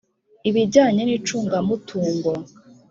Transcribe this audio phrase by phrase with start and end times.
[0.49, 2.31] ibijyanye n icungamutungo